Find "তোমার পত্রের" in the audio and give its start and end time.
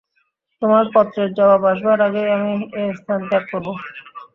0.61-1.29